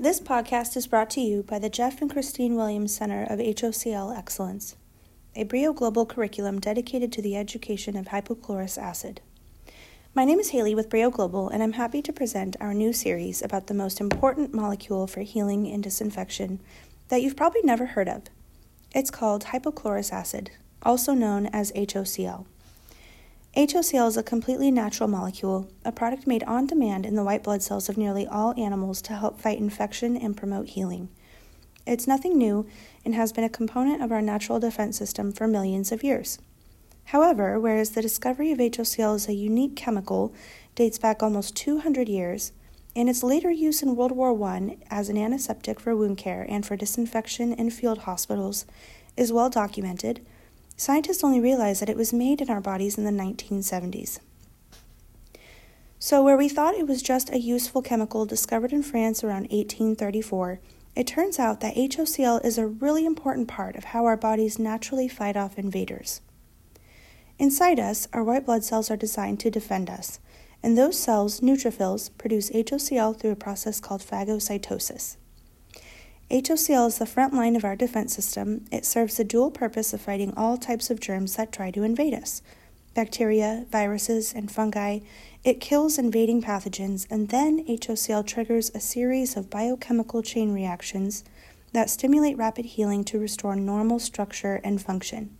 This 0.00 0.18
podcast 0.18 0.78
is 0.78 0.86
brought 0.86 1.10
to 1.10 1.20
you 1.20 1.42
by 1.42 1.58
the 1.58 1.68
Jeff 1.68 2.00
and 2.00 2.10
Christine 2.10 2.54
Williams 2.54 2.94
Center 2.94 3.24
of 3.24 3.38
HOCl 3.38 4.16
Excellence, 4.16 4.74
a 5.36 5.44
Brio 5.44 5.74
Global 5.74 6.06
curriculum 6.06 6.58
dedicated 6.58 7.12
to 7.12 7.20
the 7.20 7.36
education 7.36 7.98
of 7.98 8.06
hypochlorous 8.06 8.78
acid. 8.78 9.20
My 10.14 10.24
name 10.24 10.40
is 10.40 10.52
Haley 10.52 10.74
with 10.74 10.88
Brio 10.88 11.10
Global, 11.10 11.50
and 11.50 11.62
I'm 11.62 11.74
happy 11.74 12.00
to 12.00 12.14
present 12.14 12.56
our 12.62 12.72
new 12.72 12.94
series 12.94 13.42
about 13.42 13.66
the 13.66 13.74
most 13.74 14.00
important 14.00 14.54
molecule 14.54 15.06
for 15.06 15.20
healing 15.20 15.66
and 15.70 15.82
disinfection 15.82 16.60
that 17.08 17.20
you've 17.20 17.36
probably 17.36 17.60
never 17.62 17.84
heard 17.84 18.08
of. 18.08 18.22
It's 18.94 19.10
called 19.10 19.44
hypochlorous 19.44 20.14
acid, 20.14 20.50
also 20.82 21.12
known 21.12 21.44
as 21.48 21.72
HOCl. 21.72 22.46
HOCl 23.56 24.06
is 24.06 24.16
a 24.16 24.22
completely 24.22 24.70
natural 24.70 25.08
molecule, 25.08 25.68
a 25.84 25.90
product 25.90 26.24
made 26.24 26.44
on 26.44 26.66
demand 26.66 27.04
in 27.04 27.16
the 27.16 27.24
white 27.24 27.42
blood 27.42 27.62
cells 27.62 27.88
of 27.88 27.98
nearly 27.98 28.24
all 28.24 28.54
animals 28.56 29.02
to 29.02 29.14
help 29.14 29.40
fight 29.40 29.58
infection 29.58 30.16
and 30.16 30.36
promote 30.36 30.68
healing. 30.68 31.08
It's 31.84 32.06
nothing 32.06 32.38
new 32.38 32.68
and 33.04 33.12
has 33.16 33.32
been 33.32 33.42
a 33.42 33.48
component 33.48 34.02
of 34.02 34.12
our 34.12 34.22
natural 34.22 34.60
defense 34.60 34.96
system 34.96 35.32
for 35.32 35.48
millions 35.48 35.90
of 35.90 36.04
years. 36.04 36.38
However, 37.06 37.58
whereas 37.58 37.90
the 37.90 38.02
discovery 38.02 38.52
of 38.52 38.58
HOCl 38.58 39.16
as 39.16 39.26
a 39.26 39.34
unique 39.34 39.74
chemical 39.74 40.32
dates 40.76 40.98
back 40.98 41.20
almost 41.20 41.56
200 41.56 42.08
years, 42.08 42.52
and 42.94 43.10
its 43.10 43.24
later 43.24 43.50
use 43.50 43.82
in 43.82 43.96
World 43.96 44.12
War 44.12 44.40
I 44.44 44.76
as 44.90 45.08
an 45.08 45.18
antiseptic 45.18 45.80
for 45.80 45.96
wound 45.96 46.18
care 46.18 46.46
and 46.48 46.64
for 46.64 46.76
disinfection 46.76 47.52
in 47.54 47.70
field 47.70 47.98
hospitals 47.98 48.64
is 49.16 49.32
well 49.32 49.50
documented, 49.50 50.24
Scientists 50.80 51.22
only 51.22 51.40
realized 51.40 51.82
that 51.82 51.90
it 51.90 51.96
was 51.98 52.10
made 52.10 52.40
in 52.40 52.48
our 52.48 52.62
bodies 52.62 52.96
in 52.96 53.04
the 53.04 53.10
1970s. 53.10 54.18
So, 55.98 56.24
where 56.24 56.38
we 56.38 56.48
thought 56.48 56.74
it 56.74 56.86
was 56.88 57.02
just 57.02 57.28
a 57.28 57.38
useful 57.38 57.82
chemical 57.82 58.24
discovered 58.24 58.72
in 58.72 58.82
France 58.82 59.22
around 59.22 59.42
1834, 59.50 60.58
it 60.96 61.06
turns 61.06 61.38
out 61.38 61.60
that 61.60 61.74
HOCl 61.74 62.42
is 62.42 62.56
a 62.56 62.66
really 62.66 63.04
important 63.04 63.46
part 63.46 63.76
of 63.76 63.84
how 63.92 64.06
our 64.06 64.16
bodies 64.16 64.58
naturally 64.58 65.06
fight 65.06 65.36
off 65.36 65.58
invaders. 65.58 66.22
Inside 67.38 67.78
us, 67.78 68.08
our 68.14 68.24
white 68.24 68.46
blood 68.46 68.64
cells 68.64 68.90
are 68.90 68.96
designed 68.96 69.38
to 69.40 69.50
defend 69.50 69.90
us, 69.90 70.18
and 70.62 70.78
those 70.78 70.98
cells, 70.98 71.40
neutrophils, 71.40 72.08
produce 72.16 72.48
HOCl 72.52 73.20
through 73.20 73.32
a 73.32 73.36
process 73.36 73.80
called 73.80 74.00
phagocytosis. 74.00 75.18
HOCl 76.30 76.86
is 76.86 76.98
the 76.98 77.06
front 77.06 77.34
line 77.34 77.56
of 77.56 77.64
our 77.64 77.74
defense 77.74 78.14
system. 78.14 78.64
It 78.70 78.86
serves 78.86 79.16
the 79.16 79.24
dual 79.24 79.50
purpose 79.50 79.92
of 79.92 80.00
fighting 80.00 80.32
all 80.36 80.56
types 80.56 80.88
of 80.88 81.00
germs 81.00 81.34
that 81.34 81.50
try 81.50 81.72
to 81.72 81.82
invade 81.82 82.14
us 82.14 82.40
bacteria, 82.94 83.66
viruses, 83.70 84.32
and 84.32 84.50
fungi. 84.50 85.00
It 85.42 85.60
kills 85.60 85.98
invading 85.98 86.42
pathogens, 86.42 87.06
and 87.10 87.30
then 87.30 87.64
HOCl 87.66 88.26
triggers 88.26 88.70
a 88.74 88.80
series 88.80 89.36
of 89.36 89.50
biochemical 89.50 90.22
chain 90.22 90.52
reactions 90.52 91.24
that 91.72 91.90
stimulate 91.90 92.36
rapid 92.36 92.64
healing 92.64 93.04
to 93.04 93.18
restore 93.18 93.56
normal 93.56 93.98
structure 93.98 94.60
and 94.62 94.82
function. 94.82 95.36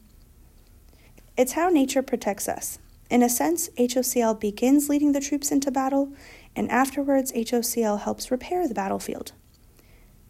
It's 1.37 1.53
how 1.53 1.69
nature 1.69 2.03
protects 2.03 2.49
us. 2.49 2.79
In 3.11 3.23
a 3.23 3.29
sense, 3.29 3.69
HOCl 3.79 4.41
begins 4.41 4.89
leading 4.89 5.13
the 5.13 5.21
troops 5.21 5.53
into 5.53 5.71
battle, 5.71 6.13
and 6.57 6.71
afterwards, 6.71 7.33
HOCl 7.33 8.01
helps 8.01 8.31
repair 8.31 8.67
the 8.67 8.75
battlefield. 8.75 9.33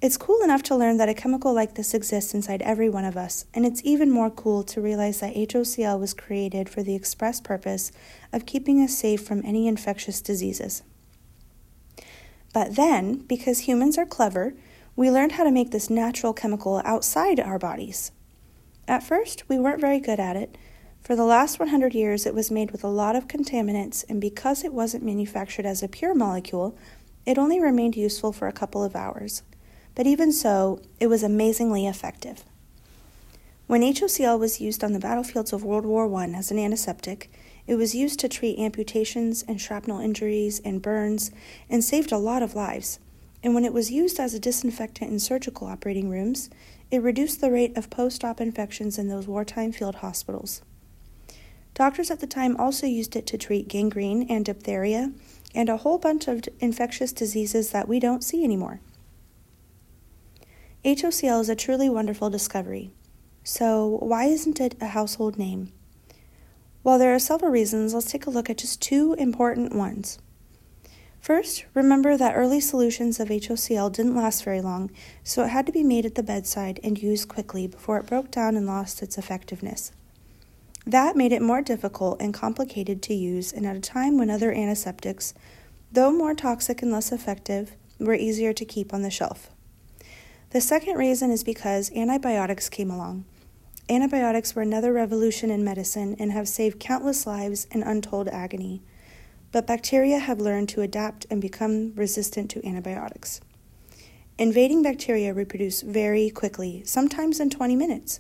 It's 0.03 0.17
cool 0.17 0.43
enough 0.43 0.62
to 0.62 0.77
learn 0.77 0.97
that 0.97 1.11
a 1.11 1.15
chemical 1.15 1.53
like 1.53 1.75
this 1.75 1.93
exists 1.93 2.33
inside 2.33 2.62
every 2.62 2.89
one 2.89 3.05
of 3.05 3.19
us, 3.19 3.45
and 3.53 3.67
it's 3.67 3.83
even 3.84 4.11
more 4.11 4.31
cool 4.31 4.62
to 4.62 4.81
realize 4.81 5.20
that 5.20 5.34
HOCl 5.34 6.01
was 6.01 6.15
created 6.15 6.70
for 6.70 6.83
the 6.83 6.95
express 6.95 7.39
purpose 7.39 7.93
of 8.33 8.47
keeping 8.47 8.83
us 8.83 8.97
safe 8.97 9.23
from 9.23 9.43
any 9.45 9.69
infectious 9.69 10.23
diseases. 10.23 10.83
But 12.55 12.77
then, 12.77 13.27
because 13.28 13.61
humans 13.61 13.98
are 13.98 14.06
clever, 14.06 14.55
we 14.97 15.11
learned 15.11 15.33
how 15.33 15.45
to 15.45 15.51
make 15.51 15.71
this 15.71 15.91
natural 15.91 16.33
chemical 16.33 16.81
outside 16.87 17.39
our 17.39 17.59
bodies. 17.59 18.11
At 18.89 19.03
first, 19.03 19.51
we 19.51 19.59
weren't 19.59 19.83
very 19.83 20.01
good 20.01 20.19
at 20.19 20.34
it. 20.34 20.56
For 21.03 21.15
the 21.15 21.25
last 21.25 21.59
100 21.59 21.94
years, 21.94 22.25
it 22.25 22.34
was 22.34 22.50
made 22.50 22.71
with 22.71 22.83
a 22.83 22.89
lot 22.89 23.16
of 23.16 23.28
contaminants, 23.28 24.06
and 24.09 24.19
because 24.19 24.65
it 24.65 24.72
wasn't 24.72 25.05
manufactured 25.05 25.66
as 25.66 25.83
a 25.83 25.89
pure 25.89 26.15
molecule, 26.15 26.75
it 27.27 27.37
only 27.37 27.60
remained 27.60 27.97
useful 27.97 28.33
for 28.33 28.49
a 28.49 28.53
couple 28.53 28.83
of 28.83 28.97
hours 28.97 29.43
but 29.95 30.06
even 30.06 30.33
so, 30.33 30.81
it 30.99 31.09
was 31.09 31.23
amazingly 31.23 31.87
effective. 31.87 32.45
When 33.67 33.83
HOCl 33.83 34.39
was 34.39 34.61
used 34.61 34.83
on 34.83 34.93
the 34.93 34.99
battlefields 34.99 35.53
of 35.53 35.62
World 35.62 35.87
War 35.87 36.12
I 36.17 36.27
as 36.31 36.51
an 36.51 36.59
antiseptic, 36.59 37.31
it 37.67 37.77
was 37.77 37.95
used 37.95 38.19
to 38.19 38.28
treat 38.28 38.59
amputations 38.59 39.45
and 39.47 39.61
shrapnel 39.61 40.01
injuries 40.01 40.61
and 40.65 40.83
burns 40.83 41.31
and 41.69 41.84
saved 41.84 42.11
a 42.11 42.19
lot 42.19 42.43
of 42.43 42.56
lives. 42.56 42.99
And 43.45 43.55
when 43.55 43.65
it 43.65 43.73
was 43.73 43.93
used 43.93 44.19
as 44.19 44.34
a 44.34 44.41
disinfectant 44.41 45.11
in 45.11 45.21
surgical 45.21 45.69
operating 45.69 46.11
rooms, 46.11 46.51
it 46.91 47.01
reduced 47.01 47.41
the 47.41 47.53
rate 47.53 47.77
of 47.77 47.91
post 47.91 48.25
op 48.25 48.41
infections 48.41 48.99
in 48.99 49.09
those 49.09 49.28
wartime 49.28 49.71
field 49.71 49.97
hospitals. 49.97 50.62
Doctors 51.75 52.11
at 52.11 52.19
the 52.19 52.27
time 52.27 52.57
also 52.57 52.87
used 52.87 53.15
it 53.15 53.27
to 53.28 53.39
treat 53.39 53.69
gangrene 53.69 54.27
and 54.28 54.45
diphtheria 54.45 55.12
and 55.55 55.69
a 55.69 55.78
whole 55.78 55.99
bunch 55.99 56.27
of 56.27 56.43
infectious 56.59 57.12
diseases 57.12 57.71
that 57.71 57.89
we 57.89 58.01
don't 58.01 58.25
see 58.25 58.43
anymore. 58.43 58.81
HOCl 60.82 61.42
is 61.42 61.50
a 61.50 61.54
truly 61.54 61.91
wonderful 61.91 62.30
discovery. 62.30 62.91
So, 63.44 63.98
why 64.00 64.24
isn't 64.24 64.58
it 64.60 64.76
a 64.80 64.86
household 64.86 65.38
name? 65.38 65.72
Well, 66.82 66.98
there 66.98 67.14
are 67.14 67.18
several 67.18 67.50
reasons. 67.50 67.92
Let's 67.92 68.10
take 68.10 68.24
a 68.24 68.30
look 68.30 68.48
at 68.48 68.56
just 68.56 68.80
two 68.80 69.12
important 69.18 69.74
ones. 69.74 70.18
First, 71.20 71.66
remember 71.74 72.16
that 72.16 72.34
early 72.34 72.60
solutions 72.60 73.20
of 73.20 73.28
HOCl 73.28 73.92
didn't 73.92 74.16
last 74.16 74.42
very 74.42 74.62
long, 74.62 74.91
so 75.22 75.44
it 75.44 75.48
had 75.48 75.66
to 75.66 75.72
be 75.72 75.84
made 75.84 76.06
at 76.06 76.14
the 76.14 76.22
bedside 76.22 76.80
and 76.82 76.97
used 77.00 77.28
quickly 77.28 77.66
before 77.66 77.98
it 77.98 78.06
broke 78.06 78.30
down 78.30 78.56
and 78.56 78.66
lost 78.66 79.02
its 79.02 79.18
effectiveness. 79.18 79.92
That 80.86 81.14
made 81.14 81.32
it 81.32 81.42
more 81.42 81.60
difficult 81.60 82.22
and 82.22 82.32
complicated 82.32 83.02
to 83.02 83.14
use, 83.14 83.52
and 83.52 83.66
at 83.66 83.76
a 83.76 83.80
time 83.80 84.16
when 84.16 84.30
other 84.30 84.50
antiseptics, 84.50 85.34
though 85.92 86.10
more 86.10 86.34
toxic 86.34 86.80
and 86.80 86.91
less 86.91 87.12
effective, 87.12 87.76
were 87.98 88.14
easier 88.14 88.54
to 88.54 88.64
keep 88.64 88.94
on 88.94 89.02
the 89.02 89.10
shelf. 89.10 89.50
The 90.50 90.61
second 90.61 90.97
reason 90.97 91.31
is 91.31 91.44
because 91.44 91.93
antibiotics 91.94 92.69
came 92.69 92.91
along. 92.91 93.25
Antibiotics 93.88 94.56
were 94.56 94.62
another 94.62 94.93
revolution 94.93 95.49
in 95.49 95.62
medicine 95.62 96.16
and 96.19 96.33
have 96.33 96.49
saved 96.49 96.81
countless 96.81 97.25
lives 97.25 97.69
and 97.71 97.84
untold 97.84 98.27
agony. 98.27 98.83
But 99.53 99.69
bacteria 99.69 100.19
have 100.19 100.41
learned 100.41 100.69
to 100.71 100.81
adapt 100.81 101.25
and 101.31 101.41
become 101.41 101.93
resistant 101.94 102.50
to 102.50 102.66
antibiotics. 102.66 103.41
Invading 104.39 104.83
bacteria 104.83 105.33
reproduce 105.33 105.83
very 105.83 106.31
quickly, 106.31 106.83
sometimes 106.84 107.39
in 107.39 107.50
20 107.50 107.77
minutes. 107.77 108.19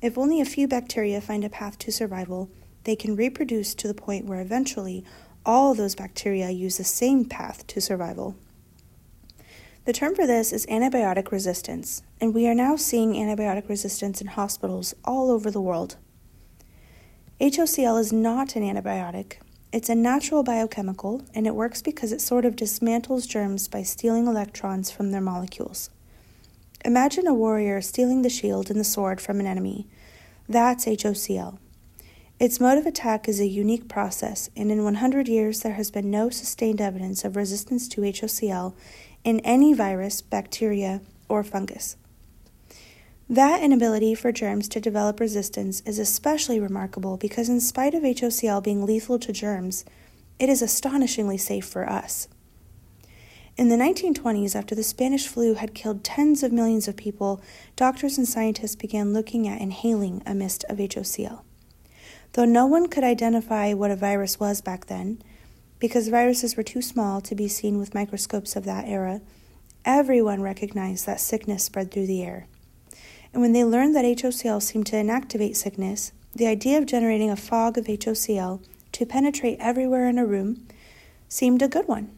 If 0.00 0.16
only 0.16 0.40
a 0.40 0.46
few 0.46 0.66
bacteria 0.66 1.20
find 1.20 1.44
a 1.44 1.50
path 1.50 1.78
to 1.80 1.92
survival, 1.92 2.48
they 2.84 2.96
can 2.96 3.16
reproduce 3.16 3.74
to 3.74 3.88
the 3.88 3.92
point 3.92 4.24
where 4.24 4.40
eventually 4.40 5.04
all 5.44 5.74
those 5.74 5.94
bacteria 5.94 6.48
use 6.48 6.78
the 6.78 6.84
same 6.84 7.26
path 7.26 7.66
to 7.66 7.82
survival. 7.82 8.34
The 9.86 9.92
term 9.92 10.16
for 10.16 10.26
this 10.26 10.52
is 10.52 10.66
antibiotic 10.66 11.30
resistance, 11.30 12.02
and 12.20 12.34
we 12.34 12.48
are 12.48 12.56
now 12.56 12.74
seeing 12.74 13.12
antibiotic 13.12 13.68
resistance 13.68 14.20
in 14.20 14.26
hospitals 14.26 14.96
all 15.04 15.30
over 15.30 15.48
the 15.48 15.60
world. 15.60 15.94
HOCl 17.40 18.00
is 18.00 18.12
not 18.12 18.56
an 18.56 18.64
antibiotic. 18.64 19.34
It's 19.70 19.88
a 19.88 19.94
natural 19.94 20.42
biochemical, 20.42 21.22
and 21.34 21.46
it 21.46 21.54
works 21.54 21.82
because 21.82 22.10
it 22.10 22.20
sort 22.20 22.44
of 22.44 22.56
dismantles 22.56 23.28
germs 23.28 23.68
by 23.68 23.84
stealing 23.84 24.26
electrons 24.26 24.90
from 24.90 25.12
their 25.12 25.20
molecules. 25.20 25.88
Imagine 26.84 27.28
a 27.28 27.34
warrior 27.34 27.80
stealing 27.80 28.22
the 28.22 28.28
shield 28.28 28.70
and 28.70 28.80
the 28.80 28.84
sword 28.84 29.20
from 29.20 29.38
an 29.38 29.46
enemy. 29.46 29.86
That's 30.48 30.86
HOCl. 30.86 31.58
Its 32.38 32.60
mode 32.60 32.76
of 32.76 32.86
attack 32.86 33.28
is 33.28 33.40
a 33.40 33.46
unique 33.46 33.88
process, 33.88 34.50
and 34.56 34.70
in 34.70 34.84
100 34.84 35.28
years 35.28 35.60
there 35.60 35.72
has 35.74 35.90
been 35.90 36.10
no 36.10 36.28
sustained 36.28 36.80
evidence 36.80 37.24
of 37.24 37.36
resistance 37.36 37.88
to 37.88 38.02
HOCl 38.02 38.74
in 39.26 39.40
any 39.40 39.74
virus, 39.74 40.22
bacteria, 40.22 41.00
or 41.28 41.42
fungus. 41.42 41.96
That 43.28 43.60
inability 43.60 44.14
for 44.14 44.30
germs 44.30 44.68
to 44.68 44.80
develop 44.80 45.18
resistance 45.18 45.80
is 45.80 45.98
especially 45.98 46.60
remarkable 46.60 47.16
because, 47.16 47.48
in 47.48 47.60
spite 47.60 47.92
of 47.92 48.04
HOCl 48.04 48.62
being 48.62 48.86
lethal 48.86 49.18
to 49.18 49.32
germs, 49.32 49.84
it 50.38 50.48
is 50.48 50.62
astonishingly 50.62 51.38
safe 51.38 51.66
for 51.66 51.90
us. 51.90 52.28
In 53.56 53.68
the 53.68 53.74
1920s, 53.74 54.54
after 54.54 54.76
the 54.76 54.84
Spanish 54.84 55.26
flu 55.26 55.54
had 55.54 55.74
killed 55.74 56.04
tens 56.04 56.44
of 56.44 56.52
millions 56.52 56.86
of 56.86 56.96
people, 56.96 57.40
doctors 57.74 58.16
and 58.16 58.28
scientists 58.28 58.76
began 58.76 59.12
looking 59.12 59.48
at 59.48 59.60
inhaling 59.60 60.22
a 60.24 60.36
mist 60.36 60.64
of 60.68 60.78
HOCl. 60.78 61.40
Though 62.34 62.44
no 62.44 62.66
one 62.66 62.86
could 62.86 63.02
identify 63.02 63.72
what 63.72 63.90
a 63.90 63.96
virus 63.96 64.38
was 64.38 64.60
back 64.60 64.86
then, 64.86 65.20
because 65.78 66.08
viruses 66.08 66.56
were 66.56 66.62
too 66.62 66.82
small 66.82 67.20
to 67.20 67.34
be 67.34 67.48
seen 67.48 67.78
with 67.78 67.94
microscopes 67.94 68.56
of 68.56 68.64
that 68.64 68.86
era, 68.86 69.20
everyone 69.84 70.42
recognized 70.42 71.06
that 71.06 71.20
sickness 71.20 71.64
spread 71.64 71.90
through 71.90 72.06
the 72.06 72.22
air. 72.22 72.46
And 73.32 73.42
when 73.42 73.52
they 73.52 73.64
learned 73.64 73.94
that 73.94 74.04
HOCl 74.04 74.62
seemed 74.62 74.86
to 74.86 74.96
inactivate 74.96 75.56
sickness, 75.56 76.12
the 76.34 76.46
idea 76.46 76.78
of 76.78 76.86
generating 76.86 77.30
a 77.30 77.36
fog 77.36 77.76
of 77.76 77.86
HOCl 77.86 78.62
to 78.92 79.06
penetrate 79.06 79.58
everywhere 79.60 80.08
in 80.08 80.18
a 80.18 80.26
room 80.26 80.66
seemed 81.28 81.62
a 81.62 81.68
good 81.68 81.86
one. 81.86 82.10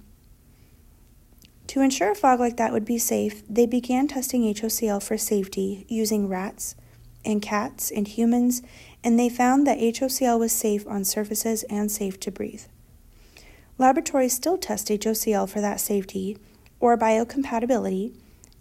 To 1.69 1.81
ensure 1.81 2.13
a 2.13 2.15
fog 2.15 2.41
like 2.41 2.57
that 2.57 2.73
would 2.73 2.85
be 2.85 2.99
safe, 2.99 3.43
they 3.49 3.67
began 3.67 4.09
testing 4.09 4.43
HOCl 4.43 5.03
for 5.03 5.19
safety 5.19 5.85
using 5.89 6.29
rats 6.29 6.75
and 7.25 7.43
cats 7.43 7.91
and 7.91 8.09
humans, 8.09 8.63
and 9.05 9.19
they 9.19 9.29
found 9.29 9.67
that 9.67 9.79
HOCl 9.79 10.39
was 10.39 10.53
safe 10.53 10.87
on 10.87 11.05
surfaces 11.05 11.65
and 11.65 11.91
safe 11.91 12.19
to 12.21 12.31
breathe. 12.31 12.63
Laboratories 13.79 14.35
still 14.35 14.59
test 14.59 14.89
HOCl 14.89 15.49
for 15.49 15.61
that 15.61 15.81
safety 15.81 16.37
or 16.81 16.99
biocompatibility, 16.99 18.13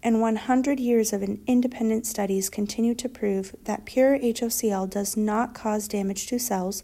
and 0.03 0.21
100 0.21 0.79
years 0.79 1.11
of 1.11 1.23
independent 1.47 2.05
studies 2.05 2.51
continue 2.51 2.93
to 2.93 3.09
prove 3.09 3.55
that 3.63 3.85
pure 3.85 4.17
HOCl 4.19 4.87
does 4.87 5.17
not 5.17 5.55
cause 5.55 5.87
damage 5.87 6.27
to 6.27 6.37
cells 6.37 6.83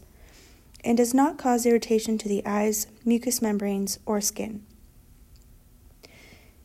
and 0.84 0.96
does 0.96 1.14
not 1.14 1.38
cause 1.38 1.64
irritation 1.64 2.18
to 2.18 2.28
the 2.28 2.44
eyes, 2.44 2.88
mucous 3.04 3.40
membranes, 3.40 4.00
or 4.04 4.20
skin. 4.20 4.64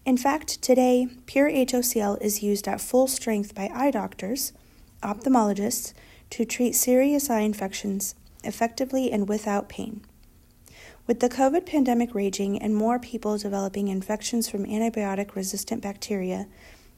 In 0.06 0.18
fact, 0.18 0.62
today, 0.62 1.08
pure 1.28 1.52
HOCl 1.52 2.20
is 2.20 2.42
used 2.42 2.68
at 2.68 2.82
full 2.82 3.08
strength 3.08 3.54
by 3.54 3.70
eye 3.74 3.92
doctors, 3.92 4.54
ophthalmologists, 5.04 5.94
to 6.32 6.46
treat 6.46 6.76
serious 6.76 7.30
eye 7.30 7.42
infections 7.42 8.16
effectively 8.44 9.12
and 9.12 9.30
without 9.30 9.70
pain. 9.70 10.02
With 11.10 11.22
the 11.22 11.28
COVID 11.28 11.66
pandemic 11.66 12.14
raging 12.14 12.62
and 12.62 12.76
more 12.76 13.00
people 13.00 13.36
developing 13.40 13.88
infections 13.88 14.48
from 14.48 14.68
antibiotic 14.68 15.34
resistant 15.34 15.82
bacteria, 15.82 16.46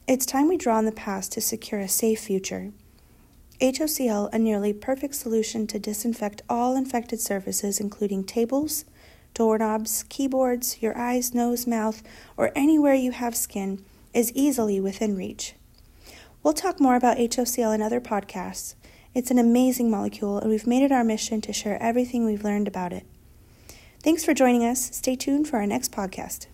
it's 0.06 0.26
time 0.26 0.50
we 0.50 0.58
draw 0.58 0.76
on 0.76 0.84
the 0.84 0.92
past 0.92 1.32
to 1.32 1.40
secure 1.40 1.80
a 1.80 1.88
safe 1.88 2.20
future. 2.20 2.74
HOCl, 3.62 4.28
a 4.34 4.38
nearly 4.38 4.74
perfect 4.74 5.16
solution 5.16 5.66
to 5.68 5.80
disinfect 5.80 6.42
all 6.50 6.76
infected 6.76 7.22
surfaces, 7.22 7.80
including 7.80 8.26
tables, 8.26 8.84
doorknobs, 9.34 10.04
keyboards, 10.10 10.82
your 10.82 10.98
eyes, 10.98 11.34
nose, 11.34 11.66
mouth, 11.66 12.04
or 12.36 12.52
anywhere 12.54 12.94
you 12.94 13.14
have 13.14 13.34
skin, 13.34 13.82
is 14.14 14.34
easily 14.34 14.82
within 14.82 15.16
reach. 15.16 15.56
We'll 16.44 16.54
talk 16.54 16.82
more 16.82 16.98
about 16.98 17.16
HOCl 17.18 17.74
in 17.74 17.82
other 17.82 18.02
podcasts. 18.02 18.76
It's 19.16 19.32
an 19.32 19.40
amazing 19.40 19.90
molecule, 19.90 20.38
and 20.38 20.50
we've 20.50 20.68
made 20.68 20.84
it 20.84 20.92
our 20.92 21.06
mission 21.06 21.40
to 21.40 21.54
share 21.54 21.82
everything 21.82 22.26
we've 22.26 22.44
learned 22.44 22.68
about 22.68 22.92
it. 22.92 23.06
Thanks 24.04 24.26
for 24.26 24.34
joining 24.34 24.66
us. 24.66 24.90
Stay 24.96 25.16
tuned 25.16 25.48
for 25.48 25.58
our 25.58 25.68
next 25.68 25.92
podcast. 25.92 26.48